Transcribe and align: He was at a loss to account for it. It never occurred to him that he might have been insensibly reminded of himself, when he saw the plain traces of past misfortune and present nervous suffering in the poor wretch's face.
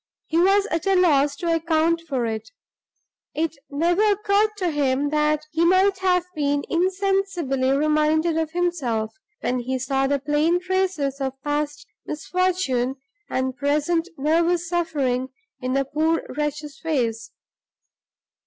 He 0.25 0.39
was 0.39 0.65
at 0.71 0.87
a 0.87 0.95
loss 0.95 1.35
to 1.35 1.53
account 1.53 2.01
for 2.09 2.25
it. 2.25 2.49
It 3.35 3.55
never 3.69 4.01
occurred 4.01 4.49
to 4.57 4.71
him 4.71 5.11
that 5.11 5.43
he 5.51 5.63
might 5.63 5.99
have 5.99 6.25
been 6.33 6.63
insensibly 6.71 7.69
reminded 7.69 8.35
of 8.35 8.49
himself, 8.49 9.13
when 9.41 9.59
he 9.59 9.77
saw 9.77 10.07
the 10.07 10.17
plain 10.17 10.59
traces 10.59 11.21
of 11.21 11.39
past 11.43 11.85
misfortune 12.07 12.95
and 13.29 13.55
present 13.55 14.09
nervous 14.17 14.67
suffering 14.67 15.29
in 15.59 15.73
the 15.73 15.85
poor 15.85 16.23
wretch's 16.35 16.79
face. 16.79 17.29